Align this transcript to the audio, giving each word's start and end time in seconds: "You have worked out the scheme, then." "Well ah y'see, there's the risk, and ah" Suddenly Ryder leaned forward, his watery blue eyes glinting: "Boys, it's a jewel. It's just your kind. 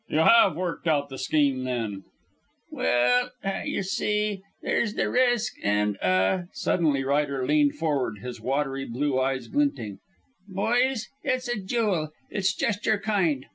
"You 0.09 0.17
have 0.21 0.55
worked 0.55 0.87
out 0.87 1.09
the 1.09 1.19
scheme, 1.19 1.63
then." 1.63 2.05
"Well 2.71 3.29
ah 3.43 3.61
y'see, 3.61 4.41
there's 4.63 4.95
the 4.95 5.11
risk, 5.11 5.53
and 5.63 5.95
ah" 6.01 6.45
Suddenly 6.53 7.03
Ryder 7.03 7.45
leaned 7.45 7.75
forward, 7.75 8.17
his 8.17 8.41
watery 8.41 8.85
blue 8.85 9.21
eyes 9.21 9.47
glinting: 9.47 9.99
"Boys, 10.47 11.07
it's 11.23 11.47
a 11.47 11.59
jewel. 11.61 12.09
It's 12.31 12.55
just 12.55 12.87
your 12.87 12.97
kind. 12.97 13.45